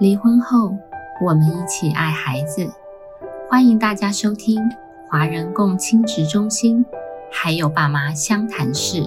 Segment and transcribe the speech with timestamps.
[0.00, 0.76] 离婚后，
[1.24, 2.68] 我们一起爱孩子。
[3.48, 4.60] 欢迎大家收听
[5.08, 6.84] 华人共亲职中心，
[7.30, 9.00] 还有爸妈相谈室。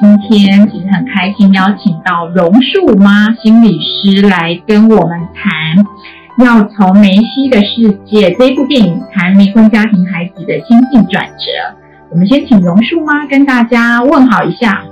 [0.00, 11.87] 今天其实很开心，邀请到榕树妈心理师来跟我们谈，要从梅西的世界这部电影谈离婚家庭孩子的心境转折。
[12.10, 14.82] 我们先请榕树妈跟大家问好一下。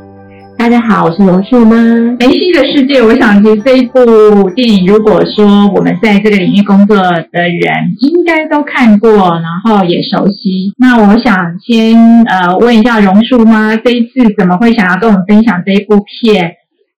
[0.59, 1.77] 大家好，我是榕树妈。
[2.19, 9.11] 梅西的世界，我想其实这一部电影，如果说我们在这个领域工作的人，应该都看过，
[9.41, 10.75] 然后也熟悉。
[10.79, 16.53] 那我想先呃问一下榕树妈，这一次怎么会想要跟我们分享这一部片？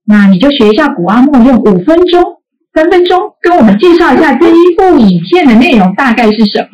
[0.05, 2.23] 那你就学一下古阿莫，用五分钟、
[2.75, 6.69] 三分钟跟我们介绍一下这一部影片的内容大概是什么？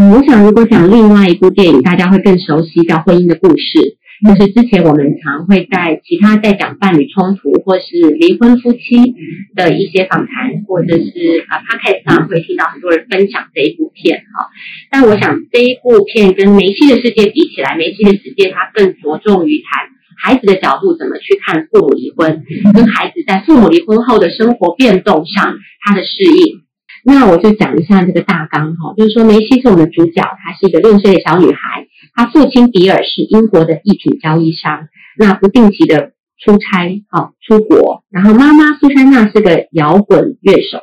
[0.00, 3.78] 嗯，我想如果讲另外一部电影，大家会更熟悉，叫《婚姻的故事》。
[4.22, 8.78] 就是之前我们常会在其他在讲伴侣冲突或是离婚夫妻
[9.56, 14.46] 的一些访谈，或者是啊 podcast 上会听到很多人分享这一部片哈。
[14.88, 19.90] 但我想这一部片跟梅西的世界比起来，梅西的世界它更着重于谈
[20.22, 26.67] 孩子的角度怎么去看父母离婚，跟孩子在父母离婚后的生活变动上他的适应。
[27.04, 31.86] 那我就讲一下这个大纲哈，就是说梅西是我们的主角，她是一个六岁的小女孩。
[32.14, 38.02] 她父亲比尔是英国的一品交易商，那不定期的出差，好出国。
[38.10, 40.80] 然后妈妈苏珊娜是个摇滚乐手。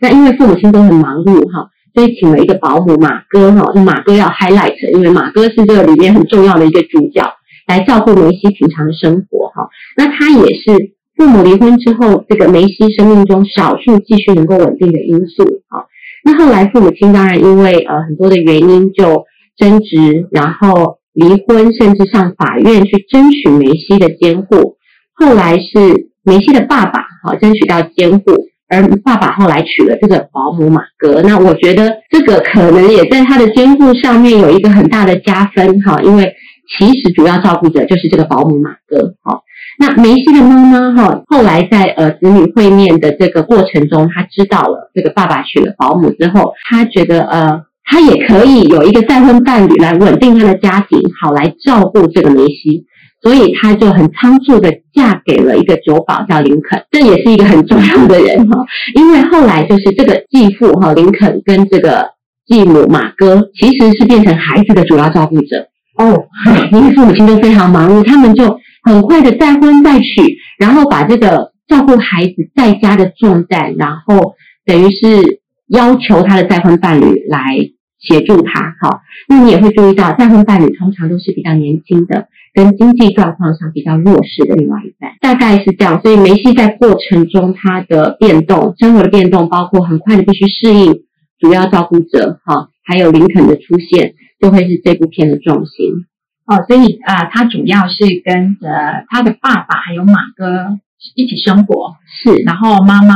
[0.00, 7.34] 那因为父母亲都很忙碌，哈，所以请了一个保姆马哥，哈，马哥要 highlight，因为马哥是这个里面很重要的一个主角，
[7.66, 9.68] 来照顾梅西平常的生活，哈。
[9.96, 15.84] 那他也是父母离婚之后，这个梅西生命中少数继续能够稳定的因素，哈。
[16.24, 19.24] 那后来父母亲当然因为呃很多的原因就。
[19.58, 24.76] 争执，然后离婚，甚至上法院去争取梅西的监护。
[25.14, 31.22] 后来是梅西的爸爸，好争取到监护，而爸爸后来娶了这个保姆马哥。
[31.22, 36.32] 那我觉得这个可能也在他的监护上面有一个很大的加分，哈，因为
[36.78, 39.40] 其实主要照顾者就是这个保姆马哥，哈。
[39.78, 47.62] 那梅西的妈妈，哈，后来在呃子女会面的这个过程中，她知道了这个爸爸娶了保姆之后，她觉得呃。
[47.90, 52.84] 她也可以有一个再婚伴侣来稳定她的家庭，好来照顾这个梅西，
[53.22, 58.64] 所以他就很仓促的嫁给了一个酒保叫林肯，这也是一个很重要的人哈。
[58.94, 62.10] 因为后来就是这个继父哈林肯跟这个
[62.46, 65.68] 继母马哥其实是变成孩子的主要照顾者
[65.98, 66.26] 哦，
[66.72, 77.70] 因为父母亲都非常忙碌，他们就很快的再婚再娶，然后把这个照顾孩子在家的重担，然后等于是要求他的再婚伴侣来。
[78.00, 86.00] 协助他，好，那你也会注意到，再婚伴侣通常都是比较年轻的，跟经济状况上比较弱势的另外一半，大概是这样。
[86.00, 91.00] 所以梅西在过程中他的变动，生活的变动，包括很快的必须适应
[91.40, 96.06] 主要照顾者，哈，还有林肯的出现，就会是这部片的重心。
[96.46, 98.68] 哦，所以啊，他主要是跟着
[99.08, 100.78] 他的爸爸还有马哥
[101.14, 103.14] 一起生活，是，然后妈妈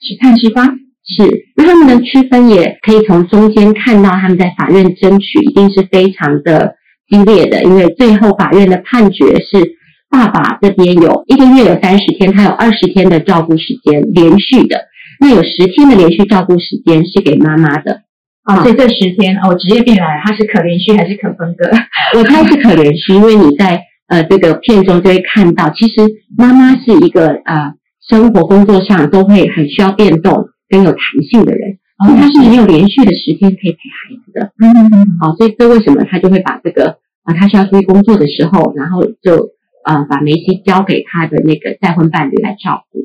[0.00, 0.78] 是探视方。
[1.04, 6.76] 是，那他们的区分也可以从中间看到，他们在法院争取一定是非常的
[7.08, 9.76] 激烈的，因为最后法院的判决是
[10.08, 14.76] 爸爸这边有一个月有三十天，他有二十天的照顾时间连续的，
[15.20, 18.02] 那有十天的连续照顾时间是给妈妈的
[18.44, 21.70] 啊，所以这十天哦，职业病来了，它是可连续还是可分割？
[22.18, 26.00] 我猜是可连续，因为你在呃这个片中就会看到，其实
[26.36, 27.74] 妈妈是一个呃
[28.08, 30.48] 生活工作上都会很需要变动。
[30.72, 31.00] 跟有弹
[31.30, 39.50] 性的人，他是没有连续的时间可以陪孩子的，嗯嗯嗯，好，所以这为什么他就会把这个啊，他需要出去工作的时候，然后就
[39.84, 43.00] 啊把梅西交给他的那个再婚伴侣来照顾。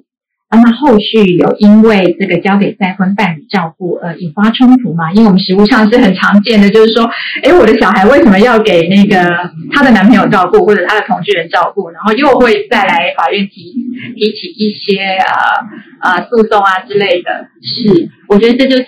[0.49, 5.11] 那么后续有因为这个交给再婚伴侣照顾而引发冲突吗？
[5.11, 7.09] 因为我们实务上是很常见的，就是说，
[7.43, 13.73] 哎，我的小孩为什么要给那个她的男朋友照顾，或者她的同居人照顾，然后又会再来法院提
[14.15, 17.49] 提起一些呃呃诉讼啊之类的。
[17.61, 18.85] 是，我觉得这就是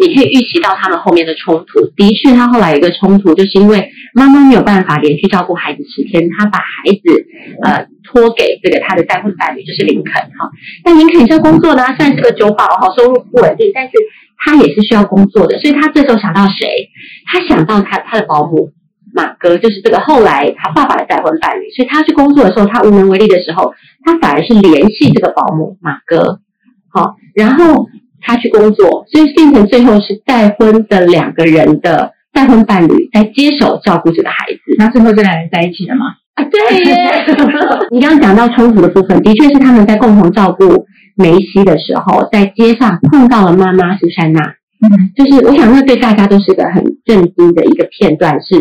[0.00, 1.80] 你可以预习到他们后面的冲突。
[1.96, 7.26] 的确，他后来有一个冲突，就是因为妈妈没有办法连续照顾孩子十天，他把孩子
[7.64, 7.86] 呃。
[8.10, 10.48] 托给这个他的再婚伴侣，就是林肯哈。
[10.82, 13.92] 但林肯是要工作的，虽然是个酒保哈，收入不稳定，但是
[14.38, 15.58] 他也是需要工作的。
[15.58, 16.88] 所以他这时候想到谁？
[17.26, 18.70] 他想到他他的保姆
[19.12, 21.68] 马哥，就是这个后来他爸爸的再婚伴侣。
[21.76, 26.40] 所以他去工作的时候，他无能为力的时候，他反而是联系这个保姆马哥。
[26.88, 27.88] 好，然后
[28.20, 34.60] 他去工作，所以变成最后是再婚的两个人的再婚伴侣在接手照顾这个孩子。
[34.78, 36.06] 那最后这两人在一起了吗？
[36.34, 36.96] 啊，对耶！
[37.90, 40.86] 你刚刚讲到冲突的部分，的确是他们在共同照顾
[41.16, 44.40] 梅西的时候，在街上碰到了妈妈苏珊娜。
[44.80, 48.40] 嗯，就是我想，那对大家都是个很震惊的一个片段。
[48.40, 48.54] 是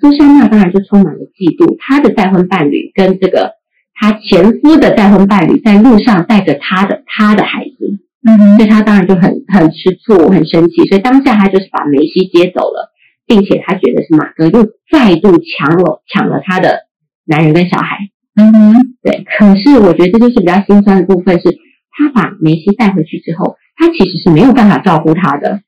[0.00, 3.52] 苏珊娜当然就充满了嫉妒，她的再婚伴侣跟这个
[3.94, 10.84] 她前夫的再婚伴侣在路上带着她的她的孩子，嗯所以他当然就很很吃醋，很生气。
[10.86, 12.92] 所以当下他就是把梅西接走了，
[13.26, 16.86] 并且他觉得是马哥又再度抢了抢了他的
[17.24, 17.96] 男人跟小孩。
[18.34, 21.58] 嗯哼，对，可是我觉得这就是比较心酸的部分是，
[21.90, 25.62] 他把梅西带回去之后，他其实是没有办法照顾他的，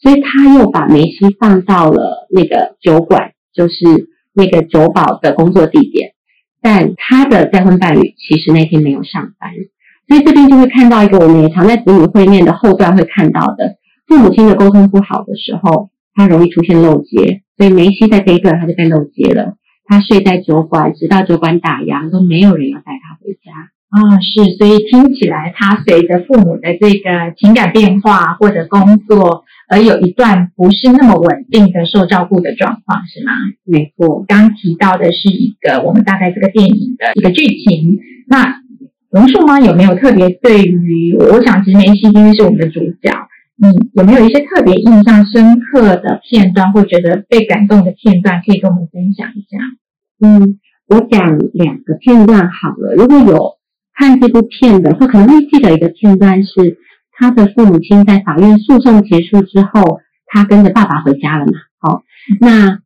[0.00, 3.74] 所以他又把梅西放到了那个酒馆，就是
[4.34, 6.12] 那个酒保的工作地点。
[6.60, 9.50] 但他的再婚伴侣其实那天没有上班，
[10.12, 13.76] 所以这边就会看到一个我们也常在子女会面的后段会看到的，
[14.06, 19.54] 父母亲的沟通不好的时候，他容易出现漏接，所以梅西在这一段他就被漏接了。
[19.86, 23.52] 他睡在酒馆，直到酒馆打烊，都没有人要带他回家。
[23.88, 33.32] 啊、是，所以听起来他随着父母的这个情感变化或者工作，而有一段不是那么稳定的受照顾的状况，是吗？
[33.64, 37.96] 没错，刚提到的是一个我们大概这个电影的一个剧情。
[38.28, 38.61] 那
[39.12, 41.14] 榕树妈有没有特别对于？
[41.18, 43.12] 我想其实梅西今天是我们的主角，
[43.58, 49.58] 你有没有一些特别印象深刻的片段，或觉得被感动的片段，可以跟我们分享一下？
[50.26, 52.94] 嗯，我讲两个片段好了。
[52.96, 53.58] 如果有
[53.94, 56.78] 看这部片的，或可能会记得一个片段是
[57.12, 61.52] 他的父母亲在法院诉讼结束之后，他跟着爸爸回家了嘛。
[61.78, 62.02] 好，
[62.40, 62.78] 那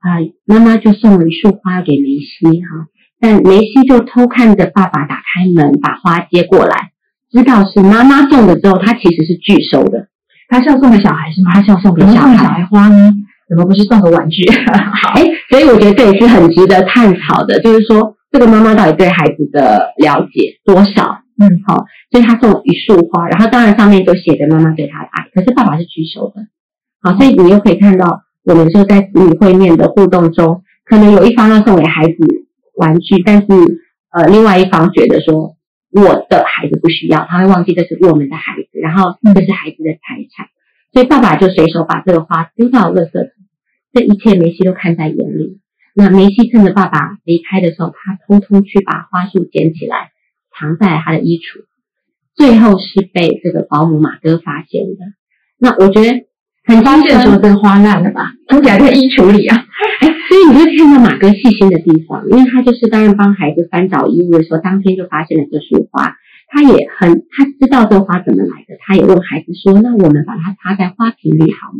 [0.00, 2.86] 啊、妈妈就送了一束花给梅西哈，
[3.20, 6.90] 但梅西就偷看着爸爸打开门把花接过来，
[7.30, 10.08] 知道是妈妈送的之后，他其实是拒收的。
[10.48, 11.52] 他是要送给小孩是吗？
[11.54, 13.12] 他是要送给小孩孩花呢？
[13.48, 14.42] 怎么不是送个玩具？
[15.14, 21.22] 哎，所以我觉得这也是很值得探讨的，就是说这个妈妈到底对孩子的了解多少？
[21.40, 26.46] 嗯，好，所以他送了一束花，然后当然上面就写着妈妈对他的爱，可是爸爸是拒收的。
[27.00, 32.14] 好，所以你又可以看到，我们就在子女会面的互动中，可能有一方要送给孩子
[32.80, 33.46] 玩具，但是
[34.10, 35.56] 呃，另外一方觉得说
[35.92, 40.48] 我的孩子不需要，他会忘记这是我们的孩子，然后这是孩子的财产，
[40.92, 43.30] 所以爸爸就随手把这个花丢到垃圾桶。
[43.92, 45.60] 这一切梅西都看在眼里。
[45.94, 50.12] 那梅西趁着爸爸离开的时候，他偷偷去把花束捡起来，
[50.56, 51.66] 藏在他的衣橱。
[52.34, 54.98] 最后是被这个保姆马哥发现的。
[55.58, 56.26] 那我觉得
[56.64, 58.32] 很发现的时候，说，这个花烂了吧？
[58.48, 59.66] 而且还在衣橱里啊。
[60.40, 66.16] 所以你会看到马哥细心的地方，因为他就是当然帮孩子翻找衣物的时候，当天就发现了这束花。
[66.48, 71.78] 他也很他知道这花怎么来的，他也问孩子说：“那我们把它插在花瓶里好吗？”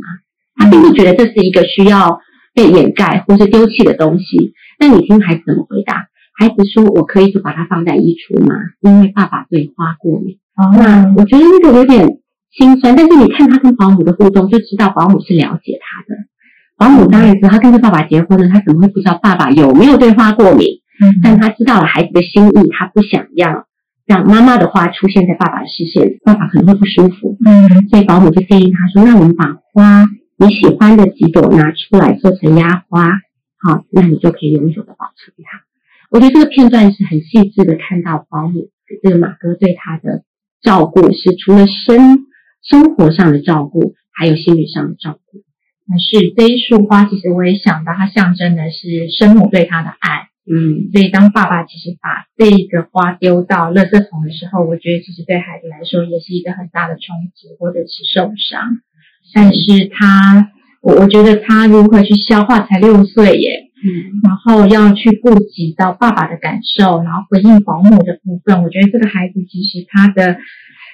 [0.54, 2.20] 他并不觉得这是一个需要
[2.54, 4.52] 被掩盖或是丢弃的东西。
[4.78, 6.08] 那你听孩子怎么回答？
[6.38, 8.54] 孩子说：“我可以就把它放在衣橱吗？
[8.82, 12.06] 因为爸爸对花过敏。”哦那哦，我觉得那个有点
[12.52, 16.29] 心酸，但是你看他跟保姆的互动，就知道保姆是了解他的。
[16.80, 20.80] 保姆当然知道，他跟着爸爸结婚了，他怎么会不知道爸爸有没有对花过敏？
[21.02, 23.66] 嗯但他知道了孩子的心意，他不想要
[24.06, 27.36] 让妈妈的花出现在爸爸的视线，爸爸可能会不舒服。
[27.44, 30.06] 嗯所以保姆就建议他说：“那我们把花
[30.38, 33.10] 你喜欢的几朵拿出来做成压花，
[33.58, 35.60] 好，那你就可以永久的保存它。”
[36.10, 38.70] 我觉得这个片段是很细致的看到保姆
[39.02, 40.24] 这个马哥对他的
[40.62, 42.26] 照顾，是除了生
[42.62, 45.42] 生活上的照顾，还有心理上的照顾。
[45.86, 50.28] 那是这一束花，其实我也想到，它象征的是生母对他的爱。
[50.50, 58.82] 嗯，所以当爸爸其实把这个花丢到垃圾桶的时候，我觉得其实对孩子来说也是一个很大的冲击或者是受伤。
[59.32, 60.50] 但是他，
[60.82, 70.38] 我我觉得他如何去消化，才六岁耶，嗯，然后要去顾及到爸爸的感受，然后回应保姆的部分，我觉得这个孩子其实他的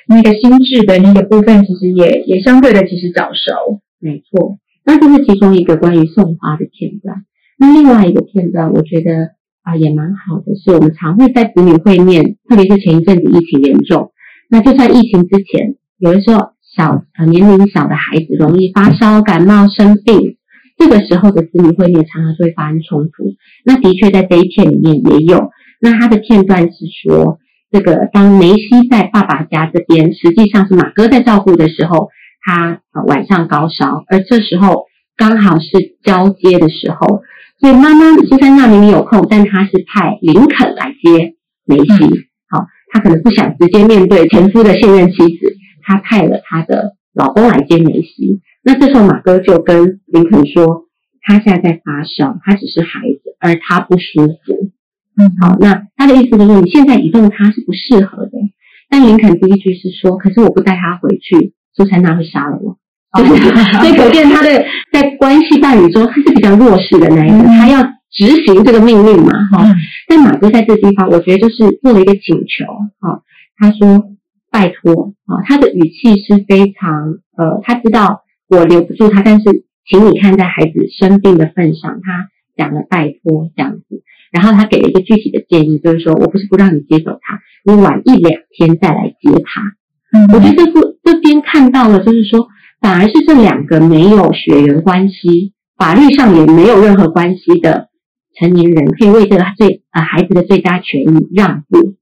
[0.07, 3.81] 那个心智的那个部分，其实也也相对的其实早熟。
[4.00, 4.59] 没错。
[4.87, 7.25] 那这是其中一个关于送花的片段。
[7.59, 14.12] 那另外一个片段，我觉得啊、也蛮好的，是我们常会在子女会面，特别是前一阵子疫情严重，
[14.49, 20.37] 那就算疫情之前，有的时候小呃年龄小的孩子容易发烧、感冒、生病，
[20.78, 23.35] 这个时候的子女会面常常就会发生冲突。
[23.64, 25.50] 那的确在这一片里面也有。
[25.81, 27.40] 那他的片段是说，
[27.73, 32.09] 这个当梅西在爸爸家这边，实际上是马哥在照顾的时候，
[32.46, 34.84] 他呃晚上高烧，而这时候
[35.16, 37.22] 刚好是交接的时候，
[37.58, 41.34] 所以妈妈苏珊娜明明有空，但她是派林肯来接
[41.64, 42.04] 梅西。
[42.48, 48.40] 好、她可能不想直接面对前夫的现任妻子，她派了她的老公来接梅西。
[48.62, 50.84] 那这时候马哥就跟林肯说，
[51.22, 54.70] 他现在在发烧，他只是孩子，而他不舒服。
[55.18, 58.30] 嗯，好，那他的意思就是，你现在移动他是不适合的。
[58.88, 62.78] 但林肯第一句是说，可是我不带他回去，苏珊娜会杀了我。
[63.16, 69.75] 所以可见他的在关系伴侣中，他是比较弱势的那一个，他要执行这个命令嘛，哈。
[70.06, 72.66] 但马哥在这个地方，我觉得就是做了一个请求，
[73.00, 73.23] 哈，
[73.56, 74.11] 他说
[74.50, 89.62] 拜托，啊，他的语气是非常，呃，他知道我留不住他，但是请你看在孩子生病的份上，他讲了拜托这样子，然后他给了一个具体的建议，就是说我不是不让你接走他，你晚一两天再来接他。
[90.12, 92.48] 嗯，我觉得这部这边看到了，就是说。
[92.78, 97.88] 反而是这两个没有血缘关系、法律上也没有任何关系的
[98.38, 101.94] 成年人，可以为这个最呃孩子的最佳权益让步。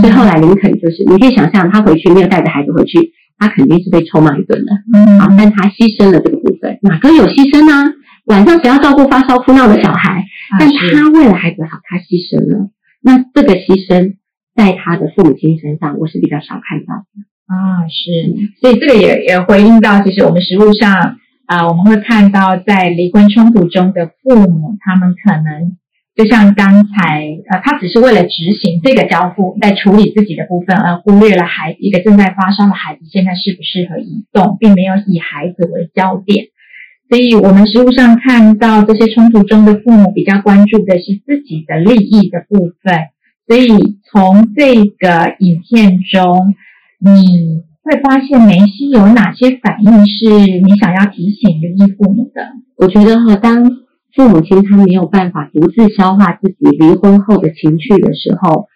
[0.00, 4.72] 所以后来林肯就是，你可以想象他回去没有带着孩子回去，他肯定是被臭骂一顿的。
[5.20, 7.92] 好，但他牺牲了这个部分，哪个有牺牲呢？
[8.26, 10.24] 晚上谁要照顾发烧哭闹的小孩？
[10.58, 12.68] 但他为了孩子好，他牺牲了。
[13.00, 14.16] 那这个牺牲
[14.56, 17.25] 在他的父母亲身上，我是比较少看到的。
[17.46, 25.76] 啊，是，所以这个也也回应到，其实我们实物上啊，我们会看到在离婚冲突中的父母，他们可能
[26.16, 36.46] 就像刚才呃，他只是为了执行这个交付，在处理自己的部分，而忽略了孩一个正在发烧的孩子现在适不适合移动，并没有以孩子为焦点。
[37.08, 43.06] 所以我们实物上看到这些冲突中的父母比较关注的是自己的利益的部分。
[43.46, 46.56] 所以从这个影片中。
[46.98, 50.26] 你会发现梅西有哪些反应是
[50.60, 52.42] 你想要提醒离异父母的？
[52.78, 53.70] 我觉得哈，当
[54.14, 58.66] 父母亲他没有办法独自消化自己离婚后的情绪的时候，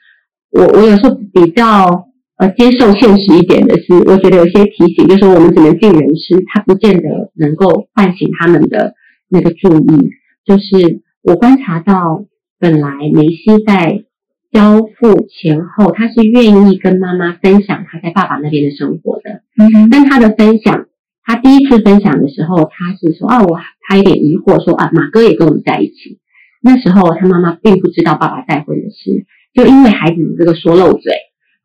[0.52, 8.94] 我我有时候比较呃接受现实一点的是，我觉得有些提醒，就是我们只能尽人事，他不见得能够唤醒他们的
[9.30, 10.10] 那个注意。
[10.44, 12.24] 就是我观察到，
[12.58, 14.04] 本来梅西在。
[14.52, 19.42] 交付前后，他是愿意跟妈妈分享他在爸爸那边的生活的。
[19.58, 20.86] 嗯，但他的分享，
[21.24, 26.18] 他第一次分享的时候，他是说啊，我他有点疑惑，说啊，马哥也跟我们在一起。
[26.62, 31.12] 那时候他妈妈并不知道爸爸再婚的事，就因为孩子这个说漏嘴，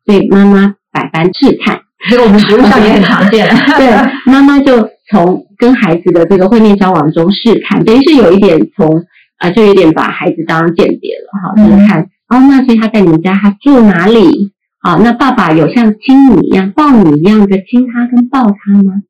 [0.04, 1.82] 所以妈妈百般试探。
[2.08, 3.48] 所以我们实物上也很常见。
[3.76, 3.90] 对，
[4.30, 9.04] 妈妈就从跟孩子的这个会面交往中试探，等于是有一点从
[9.38, 12.08] 啊，就有点把孩子当间谍了哈，就是看。
[12.28, 14.52] 哦，那所以他在你们家，他住哪里？
[14.82, 19.02] 好，那爸爸有像亲你一样抱你一样的亲他跟抱他吗？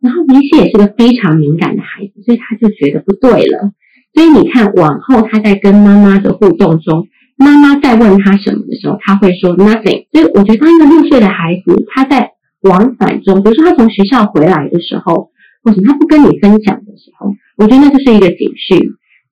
[0.00, 3.72] 然后梅西也是个非常敏感的孩子，所以他就觉得不对了。
[4.12, 10.06] 所以你看，往后他在跟妈妈的互动中，妈妈在问他什么的时候，他会说 nothing。
[10.12, 12.32] 所以我觉得，当一个六岁的孩子，他在
[12.62, 15.30] 往返中，比如说他从学校回来的时候，
[15.62, 18.78] 或者他不跟你分享的时候，我觉得那就是一个警讯。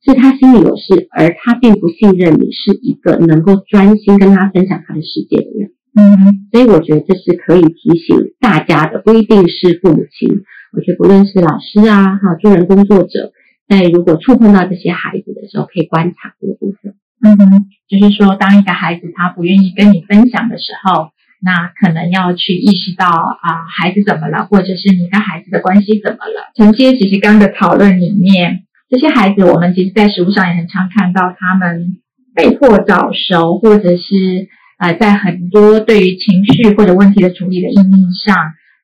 [0.04, 5.70] 是他心里有事，而他并不信任你是一个能够专心跟他分享他的世界的人。
[5.94, 10.42] 嗯，所以我觉得这是可以提醒大家的，不一定是父母亲。
[10.72, 13.32] 我觉得不论是老师啊，哈，助人工作者，
[13.68, 16.94] 在如果触碰到这些孩子的时候，可以观察这个部分。
[17.22, 26.50] 嗯哼，就是说，当一个孩子他不愿意跟你分享的时候，那可能要去意识到啊，孩子怎么了，或者是你跟孩子的关系怎么了。
[26.56, 28.64] 承接其实刚的讨论里面。
[28.92, 31.96] 这些孩子，我们其实，在食物上也很常看到，他们
[32.34, 38.36] 被迫早熟，或者是呃，在很多对于情绪或者问题的处理的应用上，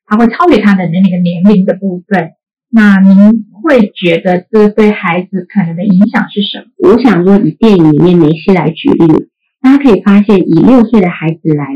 [0.07, 2.31] 他会超越他的那个年龄的部分。
[2.71, 6.89] 那您会觉得这对孩子可能的影响是什么？
[6.89, 9.29] 我想说，以电影里面梅西来举例，
[9.61, 11.67] 大家可以发现，以六岁的孩子来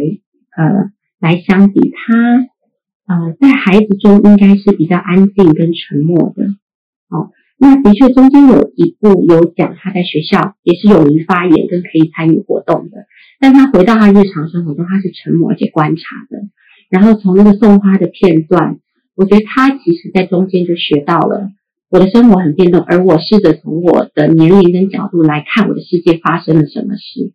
[0.56, 6.44] 呃来相比，他呃在孩子中应该是比较安静跟沉默的。
[7.10, 7.28] 哦。
[7.62, 13.06] 那的确，中间有一部有讲他在学校也是勇于发言跟可以参与活动的，
[13.38, 16.38] 但他回到他日常生活中，他是沉默且观察的。
[16.90, 18.78] 然后从那个送花的片段，
[19.14, 21.50] 我觉得他其实在中间就学到了
[21.88, 27.32] 我的生活很变动，而我试着从我的年龄跟角度来看我的世界发生了什么事。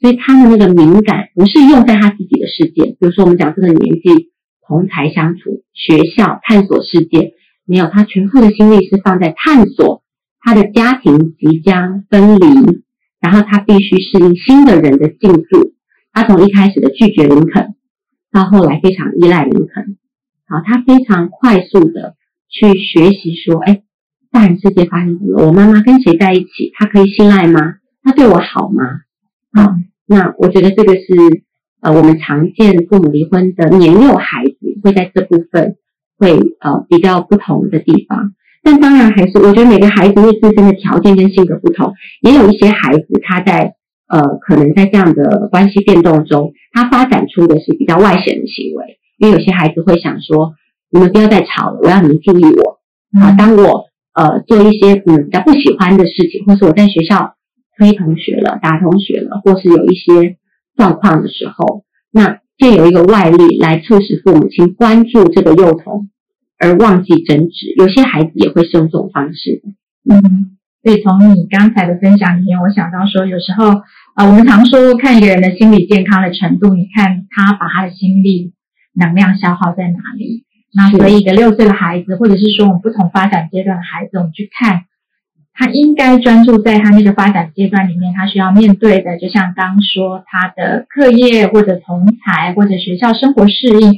[0.00, 4.32] 所以他的那个敏感不是用在他自己的世界，比如说我们讲这个年纪
[4.66, 7.34] 同才相处、学校探索世界。
[7.68, 10.02] 没有，他全部的心力是放在探索
[10.40, 12.46] 他的家庭即将分离，
[13.20, 15.74] 然后他必须适应新的人的进驻。
[16.14, 17.74] 他从一开始的拒绝林肯，
[18.32, 19.98] 到后来非常依赖林肯。
[20.48, 22.14] 好，他非常快速的
[22.48, 23.82] 去学习说：“哎，
[24.32, 25.46] 大人世界发生什么？
[25.46, 26.72] 我妈妈跟谁在一起？
[26.74, 27.74] 他可以信赖吗？
[28.02, 28.82] 他对我好吗？”
[29.52, 29.74] 好，
[30.06, 31.04] 那我觉得这个是
[31.82, 35.76] 呃，我们常见父母离婚的年幼孩子会在这部分。
[36.18, 38.32] 会呃比较不同的地方，
[38.62, 43.74] 但当然还是我觉得每个孩子因为自身的条件跟性格不同，也有一些孩子他在
[44.08, 48.98] 呃，可能在这样的关系变动中，他发展出的是比较外显的行为。
[49.18, 50.54] 因为有些孩子会想说
[50.90, 52.78] ：“你们不要再吵了，我要你们注意我。”
[53.20, 53.84] 啊，当我
[54.14, 57.34] 呃做一些嗯比较不喜欢的事情，或是我在学校
[57.76, 60.36] 推同学了、打同学了，或是有一些
[60.76, 66.10] 状况的时候，那借由一个外力来促使父母亲关注这个幼童，
[66.58, 67.72] 而忘记争执。
[67.76, 69.62] 有些孩子也会是用这种方式。
[70.10, 73.82] 嗯，所以从你刚才的分享里面，我想到说，有时候
[74.14, 78.52] 啊，我们常说看一个人的心理健康的程度，你看他把他的心力
[78.94, 80.44] 能量消耗在哪里。
[80.74, 84.82] 那所以一个六岁的孩子，或者是说我们不同发展阶段的孩子，我们去看，
[85.58, 93.94] 他应该专注在他那个发展阶段里面，他需要面对的，就像刚说他的课业或者同才或者学校生活适应。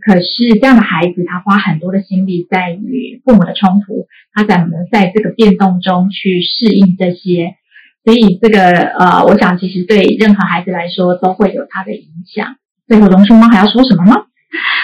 [0.00, 7.56] 可是这样的孩子，他花很多的心力在与父母的冲突，他怎么在这个变动中去适应这些？
[8.04, 12.56] 所以这个呃，我想其实对任何孩子来说都会有他的影响。
[12.88, 14.16] 最后，龙叔妈还要说什么吗？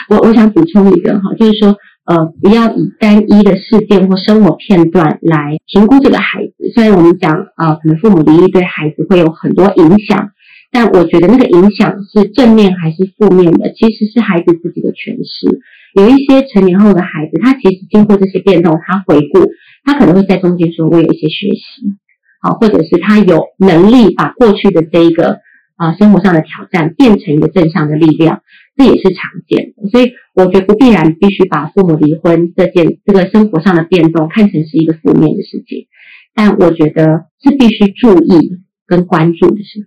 [0.08, 1.76] 我我想补充一个哈，就是说，
[2.08, 6.54] 呃，不要以单一的事件或生活片段来评估这个孩子。
[6.74, 10.30] 虽然我们讲啊，可能父母离异对孩子会有很多影响，
[10.72, 15.60] 但我觉得那个影响是正面还是负面的，其实是孩子自己的诠释。
[15.96, 19.46] 有一些成年后的孩子，他其实经过这些变动，他回顾，
[19.84, 21.92] 他可能会在中间说，我有一些学习，
[22.40, 25.40] 好，或者是他有能力把过去的这一个
[25.76, 28.40] 啊生活上的挑战变成一个正向的力量。
[28.78, 35.88] 这也是常见的，所以我觉得不必然必须把父母离婚这件这个生活上的变动看成是一个负面的事情，
[36.32, 38.52] 但我觉得是必须注意
[38.86, 39.86] 跟关注的事情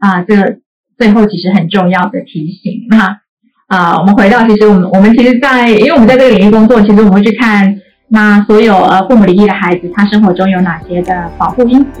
[0.00, 0.22] 啊。
[0.24, 0.58] 这个
[0.98, 2.88] 最后其实很重要的提醒。
[2.90, 3.20] 那
[3.68, 12.00] 啊，我们回到其实我们我们其实，在因为我们在这个领域工作，其实我们会去看那所有呃父母离异的孩子，他生活中有哪些的保护因子、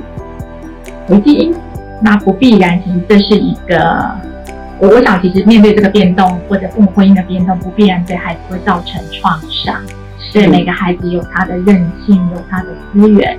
[1.10, 1.54] 危机因。
[2.02, 4.35] 那不必然，其实这是一个。
[4.78, 9.82] 我我想，其实面对这个变动或者父母婚姻的变动，不必然对孩子会造成创伤。
[10.18, 13.38] 是每个孩子有他的韧性，有他的资源，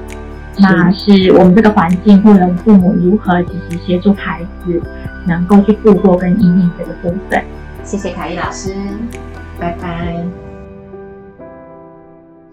[0.58, 4.82] 那是我们这个环境或者父母如何其实协助孩子
[5.28, 7.43] 能够去度过跟应对这个部分。
[7.84, 8.73] 谢谢凯丽老师，
[9.60, 10.15] 拜拜。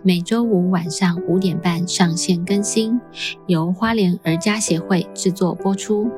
[0.03, 3.01] 每周五晚上五点半上线更新，
[3.47, 6.11] 由花莲儿家协会制作播出。